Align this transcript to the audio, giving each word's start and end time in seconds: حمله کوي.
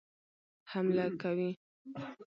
حمله 0.71 1.05
کوي. 1.21 1.49